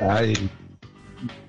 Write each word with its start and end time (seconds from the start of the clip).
Ay, 0.00 0.50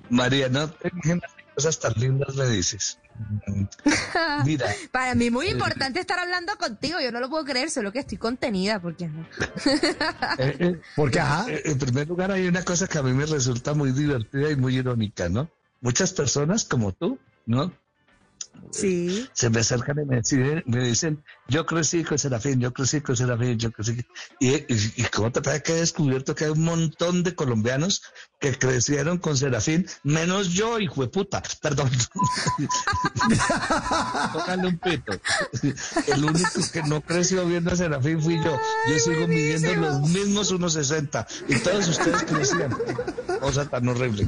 María, 0.09 0.49
no 0.49 0.69
tengas 0.69 1.31
cosas 1.55 1.79
tan 1.79 1.93
lindas 1.97 2.35
me 2.35 2.47
dices. 2.47 2.99
Mira. 4.45 4.67
Para 4.91 5.15
mí 5.15 5.25
es 5.25 5.31
muy 5.31 5.47
importante 5.47 5.99
estar 5.99 6.19
hablando 6.19 6.55
contigo. 6.57 6.99
Yo 6.99 7.11
no 7.11 7.19
lo 7.19 7.29
puedo 7.29 7.45
creer, 7.45 7.69
solo 7.69 7.91
que 7.91 7.99
estoy 7.99 8.17
contenida 8.17 8.81
porque 8.81 9.07
no. 9.07 9.21
eh, 10.37 10.57
eh, 10.59 10.81
porque, 10.95 11.19
ajá. 11.19 11.45
Eh, 11.49 11.61
en 11.65 11.77
primer 11.77 12.07
lugar, 12.07 12.31
hay 12.31 12.47
una 12.47 12.63
cosa 12.63 12.87
que 12.87 12.97
a 12.97 13.03
mí 13.03 13.13
me 13.13 13.25
resulta 13.25 13.73
muy 13.73 13.91
divertida 13.91 14.49
y 14.51 14.55
muy 14.55 14.77
irónica, 14.77 15.29
¿no? 15.29 15.49
Muchas 15.81 16.13
personas 16.13 16.65
como 16.65 16.91
tú, 16.91 17.19
¿no? 17.45 17.73
Sí. 18.71 19.27
Se 19.33 19.49
me 19.49 19.59
acercan 19.59 19.99
y 19.99 20.05
me 20.05 20.17
dicen, 20.17 20.63
me 20.65 20.83
dicen 20.83 21.23
yo 21.47 21.65
crecí 21.65 22.03
con 22.05 22.17
Serafín, 22.17 22.61
yo 22.61 22.73
crecí 22.73 23.01
con 23.01 23.17
Serafín, 23.17 23.59
yo 23.59 23.71
crecí. 23.71 24.05
Y, 24.39 24.51
y, 24.51 24.93
y 24.95 25.03
cómo 25.11 25.31
te 25.31 25.41
parece 25.41 25.63
que 25.63 25.73
he 25.73 25.79
descubierto 25.81 26.33
que 26.33 26.45
hay 26.45 26.51
un 26.51 26.63
montón 26.63 27.23
de 27.23 27.35
colombianos 27.35 28.03
que 28.39 28.57
crecieron 28.57 29.17
con 29.17 29.35
Serafín, 29.35 29.85
menos 30.03 30.47
yo, 30.49 30.79
hijo 30.79 31.01
de 31.01 31.09
puta. 31.09 31.43
Perdón. 31.61 31.91
Tócale 34.33 34.67
un 34.67 34.79
pito. 34.79 35.11
El 36.07 36.23
único 36.23 36.49
que 36.71 36.83
no 36.83 37.01
creció 37.01 37.45
viendo 37.45 37.71
a 37.71 37.75
Serafín 37.75 38.21
fui 38.21 38.41
yo. 38.43 38.57
Yo 38.89 38.99
sigo 38.99 39.27
midiendo 39.27 39.75
los 39.75 39.99
mismos 40.09 40.53
1.60 40.53 41.27
y 41.49 41.59
todos 41.59 41.89
ustedes 41.89 42.23
crecían. 42.23 42.73
Cosa 43.41 43.69
tan 43.69 43.89
horrible. 43.89 44.25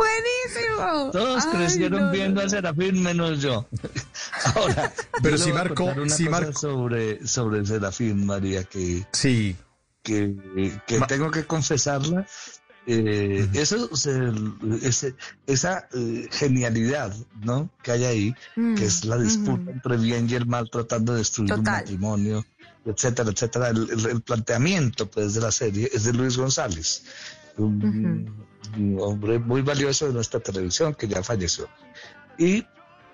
Buenísimo. 0.00 1.10
Todos 1.12 1.44
Ay, 1.46 1.52
crecieron 1.58 2.06
no, 2.06 2.10
viendo 2.12 2.40
no. 2.40 2.46
a 2.46 2.50
Serafín 2.50 3.02
menos 3.02 3.40
yo. 3.40 3.66
Ahora, 4.54 4.92
Pero 5.22 5.36
yo 5.36 5.54
marcó- 5.54 5.84
una 5.84 6.02
cosa 6.02 6.30
marcó- 6.30 6.58
sobre, 6.58 7.26
sobre 7.26 7.64
Serafín, 7.66 8.24
María, 8.26 8.64
que, 8.64 9.06
Sí. 9.12 9.56
que, 10.02 10.34
que 10.86 10.98
Ma- 10.98 11.06
tengo 11.06 11.30
que 11.30 11.44
confesarla. 11.44 12.26
Eh, 12.86 13.46
Eso, 13.52 13.94
se- 13.94 14.32
ese- 14.82 15.14
esa 15.46 15.86
eh, 15.92 16.28
genialidad, 16.32 17.14
¿no? 17.42 17.68
Que 17.82 17.92
hay 17.92 18.04
ahí, 18.04 18.34
Mm, 18.56 18.74
que 18.74 18.86
es 18.86 19.04
la 19.04 19.18
disputa 19.18 19.52
ujú. 19.62 19.70
entre 19.70 19.96
bien 19.98 20.28
y 20.30 20.34
el 20.34 20.46
mal 20.46 20.70
tratando 20.70 21.12
de 21.12 21.18
destruir 21.18 21.52
un 21.52 21.62
matrimonio, 21.62 22.44
etcétera, 22.86 23.30
etcétera. 23.30 23.68
El, 23.68 23.88
el- 23.90 24.06
el 24.06 24.20
planteamiento, 24.22 25.08
pues, 25.10 25.34
de 25.34 25.40
la 25.42 25.52
serie 25.52 25.90
es 25.92 26.04
de 26.04 26.14
Luis 26.14 26.36
González, 26.38 27.04
un, 27.66 28.46
un 28.76 28.98
hombre 29.00 29.38
muy 29.38 29.62
valioso 29.62 30.06
de 30.06 30.12
nuestra 30.12 30.40
televisión 30.40 30.94
que 30.94 31.08
ya 31.08 31.22
falleció. 31.22 31.68
Y 32.38 32.64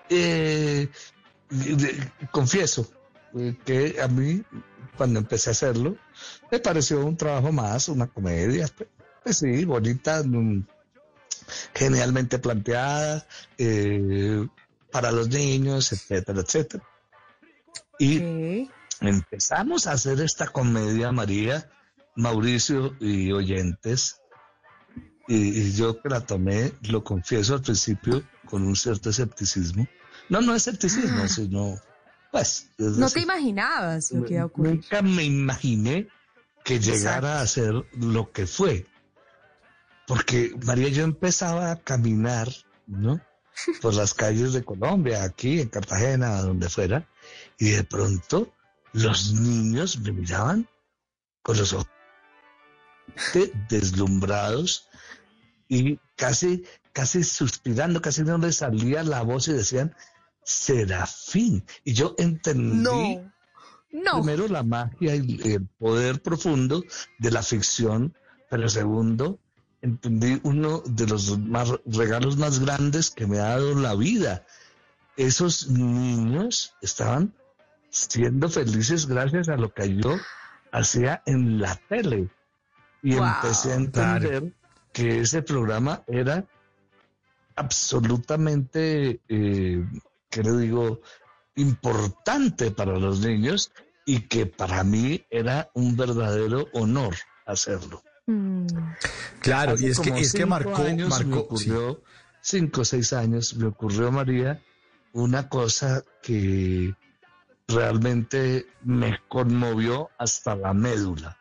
eh, 0.09 0.89
confieso 2.31 2.89
eh, 3.35 3.57
que 3.65 4.01
a 4.01 4.09
mí, 4.09 4.43
cuando 4.97 5.19
empecé 5.19 5.51
a 5.51 5.53
hacerlo, 5.53 5.97
me 6.51 6.59
pareció 6.59 7.05
un 7.05 7.17
trabajo 7.17 7.53
más, 7.53 7.89
una 7.89 8.07
comedia, 8.07 8.69
pues, 8.77 8.89
pues 9.23 9.39
sí, 9.39 9.65
bonita, 9.65 10.23
mm, 10.25 10.67
genialmente 11.75 12.39
planteada, 12.39 13.27
eh, 13.59 14.47
para 14.91 15.13
los 15.13 15.29
niños, 15.29 15.93
etcétera, 15.93 16.41
etcétera. 16.41 16.85
Y 17.99 18.69
empezamos 19.01 19.87
a 19.87 19.93
hacer 19.93 20.21
esta 20.21 20.47
comedia, 20.49 21.13
María, 21.13 21.71
Mauricio 22.15 22.97
y 23.01 23.33
oyentes, 23.33 24.21
y, 25.29 25.61
y 25.61 25.73
yo 25.73 26.01
que 26.01 26.09
la 26.09 26.21
tomé, 26.21 26.73
lo 26.83 27.03
confieso 27.03 27.55
al 27.55 27.63
principio, 27.63 28.23
con 28.47 28.63
un 28.63 28.77
cierto 28.77 29.11
escepticismo. 29.11 29.87
No, 30.29 30.41
no 30.41 30.55
escepticismo, 30.55 31.29
sino, 31.29 31.81
pues... 32.33 32.71
es 32.79 32.87
No 32.97 33.07
te 33.09 33.15
decir, 33.15 33.23
imaginabas 33.23 34.13
lo 34.13 34.25
que 34.25 34.35
iba 34.35 34.43
a 34.43 34.47
ocurrir. 34.47 34.75
Nunca 34.75 35.03
me 35.03 35.25
imaginé 35.25 36.09
que 36.65 36.81
llegara 36.81 37.41
a 37.41 37.47
ser 37.47 37.75
lo 37.93 38.33
que 38.33 38.47
fue. 38.47 38.87
Porque 40.07 40.55
María, 40.65 40.89
yo 40.89 41.05
empezaba 41.05 41.71
a 41.71 41.77
caminar, 41.77 42.49
¿no? 42.87 43.21
Por 43.81 43.95
las 43.95 44.15
calles 44.15 44.53
de 44.53 44.65
Colombia, 44.65 45.25
aquí 45.25 45.61
en 45.61 45.69
Cartagena, 45.69 46.43
donde 46.43 46.69
fuera, 46.69 47.09
y 47.59 47.71
de 47.71 47.85
pronto 47.85 48.53
los 48.93 49.33
niños 49.33 49.99
me 50.01 50.13
miraban 50.13 50.69
con 51.43 51.57
los 51.57 51.73
ojos 51.73 51.87
de- 53.35 53.53
deslumbrados 53.69 54.89
y 55.69 55.99
casi, 56.17 56.65
casi 56.93 57.25
suspirando, 57.25 58.01
casi 58.01 58.23
no 58.23 58.39
les 58.39 58.57
salía 58.57 59.03
la 59.03 59.23
voz 59.23 59.49
y 59.49 59.53
decían, 59.53 59.95
Serafín. 60.45 61.65
Y 61.85 61.93
yo 61.93 62.15
entendí 62.19 63.17
No. 63.17 63.33
No. 63.93 64.23
primero 64.23 64.47
la 64.49 64.63
magia 64.63 65.17
y 65.17 65.41
el 65.53 65.67
poder 65.79 66.21
profundo 66.23 66.85
de 67.19 67.31
la 67.31 67.43
ficción, 67.43 68.15
pero 68.51 68.69
segundo, 68.69 69.39
entendí 69.83 70.39
uno 70.43 70.83
de 70.87 71.07
los 71.07 71.39
más, 71.39 71.73
regalos 71.87 72.37
más 72.37 72.59
grandes 72.61 73.11
que 73.11 73.27
me 73.27 73.39
ha 73.39 73.45
dado 73.51 73.75
la 73.75 73.95
vida. 73.95 74.45
Esos 75.17 75.69
niños 75.69 76.75
estaban 76.83 77.33
siendo 77.91 78.49
felices 78.49 79.07
gracias 79.07 79.49
a 79.49 79.57
lo 79.57 79.73
que 79.73 79.97
yo 79.97 80.17
hacía 80.73 81.23
en 81.27 81.59
la 81.61 81.77
tele. 81.89 82.29
Y 83.03 83.15
Wow. 83.17 83.27
empecé 83.27 83.73
a 83.73 83.77
entender 83.77 84.53
que 84.93 85.21
ese 85.21 85.43
programa 85.43 86.03
era 86.07 86.45
absolutamente, 87.57 89.21
eh, 89.29 89.85
¿qué 90.31 90.43
le 90.43 90.53
digo?, 90.59 91.01
importante 91.57 92.71
para 92.71 92.99
los 92.99 93.21
niños 93.21 93.73
y 94.05 94.21
que 94.29 94.47
para 94.47 94.85
mí 94.85 95.25
era 95.31 95.71
un 95.75 95.97
verdadero 95.97 96.69
honor 96.75 97.15
hacerlo. 97.47 98.03
Mm. 98.27 98.67
Claro, 99.41 99.73
Hace 99.73 99.87
y 99.87 99.91
es 99.91 100.01
que, 100.01 100.11
es 100.11 100.33
que 100.33 100.39
cinco 100.39 100.49
marcó, 100.49 100.77
años 100.77 101.25
me 101.25 101.25
marcó, 101.27 101.57
sí. 101.57 101.73
cinco 102.43 102.81
o 102.83 102.85
seis 102.85 103.13
años, 103.13 103.57
me 103.57 103.67
ocurrió, 103.69 104.13
María, 104.13 104.63
una 105.13 105.49
cosa 105.49 106.03
que 106.23 106.95
realmente 107.69 108.67
me 108.83 109.19
conmovió 109.29 110.11
hasta 110.19 110.55
la 110.57 110.75
médula. 110.75 111.39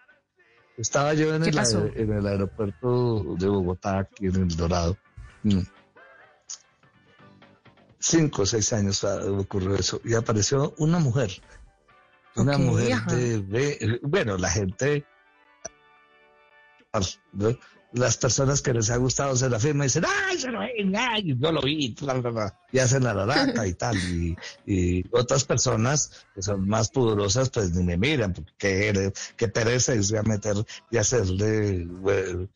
Estaba 0.77 1.13
yo 1.13 1.33
en 1.33 1.43
¿Qué 1.43 1.49
el, 1.49 1.55
pasó? 1.55 1.85
aer- 1.85 1.97
en 2.01 2.13
el 2.13 2.27
aeropuerto 2.27 3.35
de 3.37 3.47
Bogotá, 3.47 3.99
aquí 3.99 4.27
en 4.27 4.35
El 4.35 4.47
Dorado. 4.55 4.97
Mm. 5.43 5.61
Cinco 7.99 8.43
o 8.43 8.45
seis 8.45 8.71
años 8.73 9.03
ah, 9.03 9.19
ocurrió 9.25 9.75
eso 9.75 9.99
y 10.03 10.13
apareció 10.13 10.73
una 10.77 10.99
mujer. 10.99 11.31
Una 12.35 12.57
mujer 12.57 12.93
ajá. 12.93 13.15
de, 13.15 13.41
de- 13.41 13.99
bueno, 14.03 14.37
la 14.37 14.49
gente 14.49 15.05
¿no? 17.33 17.49
Las 17.95 18.17
personas 18.17 18.61
que 18.61 18.73
les 18.73 18.89
ha 18.89 18.97
gustado 18.97 19.35
Serafín 19.37 19.77
me 19.77 19.85
dicen, 19.85 20.03
ay, 20.05 20.37
Serafín, 20.37 20.93
ay, 20.97 21.35
yo 21.39 21.51
lo 21.51 21.61
vi, 21.61 21.95
bla, 22.01 22.13
bla, 22.15 22.29
bla", 22.29 22.59
y 22.71 22.79
hacen 22.79 23.05
la 23.05 23.13
laraca 23.13 23.65
y 23.65 23.73
tal, 23.73 23.95
y, 23.97 24.35
y 24.65 25.05
otras 25.11 25.45
personas 25.45 26.25
que 26.33 26.41
son 26.41 26.67
más 26.67 26.89
pudorosas, 26.89 27.49
pues 27.49 27.71
ni 27.71 27.83
me 27.83 27.97
miran, 27.97 28.33
porque 28.33 29.13
qué, 29.37 29.47
pereza 29.47 29.95
irse 29.95 30.17
a 30.17 30.23
meter 30.23 30.55
y 30.91 30.97
hacerle 30.97 31.87
eh, 32.09 32.47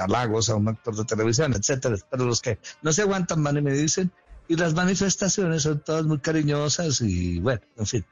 halagos 0.00 0.48
a 0.48 0.56
un 0.56 0.68
actor 0.68 0.96
de 0.96 1.04
televisión, 1.04 1.52
etcétera, 1.52 1.96
pero 2.10 2.24
los 2.24 2.40
que 2.40 2.58
no 2.80 2.94
se 2.94 3.02
aguantan 3.02 3.44
van 3.44 3.58
y 3.58 3.62
me 3.62 3.74
dicen, 3.74 4.10
y 4.48 4.56
las 4.56 4.72
manifestaciones 4.72 5.64
son 5.64 5.80
todas 5.80 6.06
muy 6.06 6.18
cariñosas 6.18 7.02
y 7.02 7.40
bueno, 7.40 7.60
en 7.76 7.86
fin, 7.86 8.04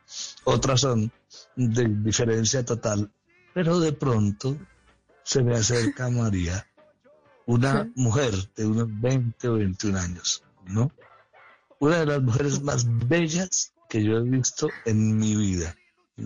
otras 0.44 0.82
son 0.82 1.10
de 1.56 1.88
diferencia 1.88 2.62
total, 2.66 3.10
pero 3.54 3.80
de 3.80 3.92
pronto 3.92 4.58
se 5.22 5.42
me 5.42 5.54
acerca 5.54 6.10
María, 6.10 6.66
una 7.46 7.90
mujer 7.94 8.32
de 8.56 8.66
unos 8.66 8.88
20 9.00 9.48
o 9.48 9.54
21 9.54 9.98
años, 9.98 10.44
¿no? 10.66 10.90
Una 11.78 12.00
de 12.00 12.06
las 12.06 12.22
mujeres 12.22 12.62
más 12.62 12.86
bellas 13.08 13.72
que 13.88 14.04
yo 14.04 14.18
he 14.18 14.22
visto 14.22 14.68
en 14.84 15.18
mi 15.18 15.34
vida, 15.34 15.74
¿sí? 16.16 16.24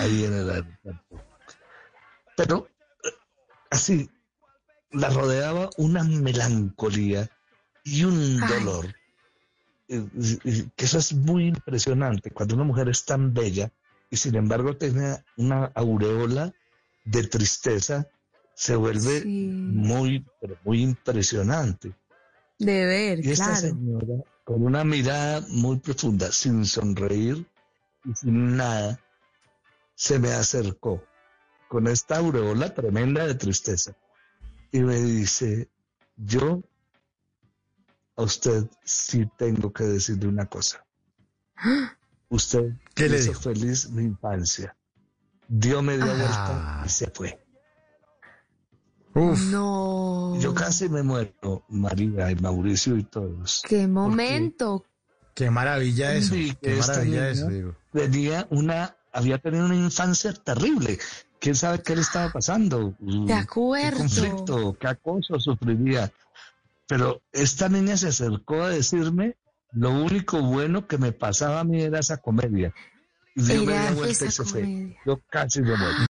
ahí 0.00 0.24
en 0.24 0.34
el 0.34 0.50
aeropuerto. 0.50 1.24
Pero 2.36 2.68
eh, 3.04 3.08
así, 3.70 4.10
la 4.90 5.08
rodeaba 5.10 5.70
una 5.76 6.02
melancolía 6.02 7.30
y 7.84 8.04
un 8.04 8.40
dolor, 8.40 8.94
eh, 9.88 10.06
que 10.76 10.84
eso 10.84 10.98
es 10.98 11.12
muy 11.14 11.46
impresionante, 11.48 12.30
cuando 12.30 12.54
una 12.54 12.64
mujer 12.64 12.88
es 12.88 13.04
tan 13.04 13.32
bella 13.32 13.70
y 14.10 14.16
sin 14.16 14.34
embargo 14.34 14.76
tiene 14.76 15.24
una 15.36 15.66
aureola 15.74 16.52
de 17.04 17.26
tristeza 17.26 18.08
se 18.60 18.76
vuelve 18.76 19.24
muy, 19.24 20.22
pero 20.38 20.54
muy 20.66 20.82
impresionante. 20.82 21.94
De 22.58 22.84
ver, 22.84 23.24
y 23.24 23.30
esta 23.30 23.56
señora, 23.56 24.22
con 24.44 24.62
una 24.62 24.84
mirada 24.84 25.40
muy 25.48 25.78
profunda, 25.78 26.30
sin 26.30 26.66
sonreír 26.66 27.46
y 28.04 28.14
sin 28.14 28.58
nada, 28.58 29.00
se 29.94 30.18
me 30.18 30.32
acercó 30.32 31.02
con 31.68 31.86
esta 31.86 32.18
aureola 32.18 32.74
tremenda 32.74 33.26
de 33.26 33.34
tristeza 33.34 33.96
y 34.70 34.80
me 34.80 34.96
dice, 34.96 35.70
yo 36.18 36.62
a 38.14 38.24
usted 38.24 38.66
sí 38.84 39.26
tengo 39.38 39.72
que 39.72 39.84
decirle 39.84 40.28
una 40.28 40.44
cosa. 40.44 40.84
Usted 42.28 42.74
¿Qué 42.94 43.08
le 43.08 43.18
hizo 43.18 43.32
feliz 43.32 43.88
mi 43.88 44.04
infancia. 44.04 44.76
Dio 45.48 45.82
media 45.82 46.04
vuelta 46.04 46.82
y 46.84 46.88
se 46.90 47.10
fue. 47.10 47.49
Uf. 49.14 49.40
No. 49.50 50.38
Yo 50.40 50.54
casi 50.54 50.88
me 50.88 51.02
muero, 51.02 51.64
María 51.68 52.30
y 52.30 52.36
Mauricio 52.36 52.96
y 52.96 53.02
todos. 53.02 53.62
Qué 53.68 53.86
momento. 53.86 54.84
Qué 55.34 55.50
maravilla 55.50 56.14
eso. 56.14 56.34
qué 56.60 56.76
maravilla 56.76 57.30
eso, 57.30 57.48
digo. 57.48 57.74
Tenía 57.92 58.46
una, 58.50 58.96
había 59.12 59.38
tenido 59.38 59.66
una 59.66 59.76
infancia 59.76 60.32
terrible. 60.32 60.98
¿Quién 61.40 61.54
sabe 61.54 61.82
qué 61.82 61.96
le 61.96 62.02
estaba 62.02 62.30
pasando? 62.30 62.94
De 63.00 63.32
acuerdo. 63.32 63.96
Qué 63.96 64.02
conflicto, 64.02 64.76
qué 64.78 64.86
acoso 64.88 65.40
sufriría. 65.40 66.12
Pero 66.86 67.22
esta 67.32 67.68
niña 67.68 67.96
se 67.96 68.08
acercó 68.08 68.62
a 68.62 68.68
decirme 68.68 69.36
lo 69.72 69.90
único 69.90 70.42
bueno 70.42 70.86
que 70.86 70.98
me 70.98 71.12
pasaba 71.12 71.60
a 71.60 71.64
mí 71.64 71.80
era 71.80 72.00
esa 72.00 72.18
comedia. 72.18 72.74
Y 73.34 73.42
dio 73.42 73.64
media 73.64 73.92
vuelta 73.92 74.24
y 74.24 74.30
se 74.30 74.44
fue. 74.44 74.96
Yo 75.06 75.20
casi 75.30 75.62
me 75.62 75.76
muero. 75.76 76.09